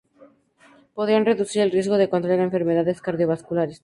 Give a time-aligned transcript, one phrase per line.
[0.95, 3.79] Podrían reducir el riesgo de contraer enfermedades cardiovasculares.